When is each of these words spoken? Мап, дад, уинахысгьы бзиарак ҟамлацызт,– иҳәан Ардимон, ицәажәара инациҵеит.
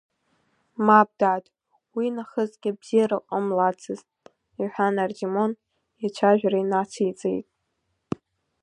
Мап, 0.85 1.09
дад, 1.19 1.43
уинахысгьы 1.95 2.71
бзиарак 2.79 3.23
ҟамлацызт,– 3.29 4.09
иҳәан 4.61 4.95
Ардимон, 5.03 5.51
ицәажәара 6.05 6.57
инациҵеит. 6.63 7.47